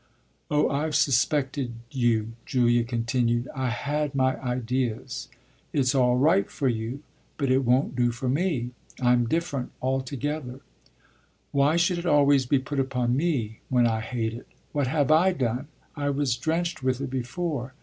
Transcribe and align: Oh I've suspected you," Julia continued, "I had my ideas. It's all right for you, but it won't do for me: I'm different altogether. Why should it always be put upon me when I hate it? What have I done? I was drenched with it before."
Oh 0.49 0.67
I've 0.67 0.95
suspected 0.95 1.73
you," 1.91 2.31
Julia 2.43 2.83
continued, 2.83 3.47
"I 3.53 3.69
had 3.69 4.15
my 4.15 4.35
ideas. 4.41 5.27
It's 5.73 5.93
all 5.93 6.17
right 6.17 6.49
for 6.49 6.67
you, 6.67 7.03
but 7.37 7.51
it 7.51 7.65
won't 7.65 7.95
do 7.95 8.11
for 8.11 8.27
me: 8.27 8.71
I'm 8.99 9.27
different 9.29 9.69
altogether. 9.79 10.61
Why 11.51 11.75
should 11.75 11.99
it 11.99 12.07
always 12.07 12.47
be 12.47 12.57
put 12.57 12.79
upon 12.79 13.15
me 13.15 13.59
when 13.69 13.85
I 13.85 14.01
hate 14.01 14.33
it? 14.33 14.47
What 14.71 14.87
have 14.87 15.11
I 15.11 15.33
done? 15.33 15.67
I 15.95 16.09
was 16.09 16.35
drenched 16.35 16.81
with 16.81 16.99
it 16.99 17.11
before." 17.11 17.75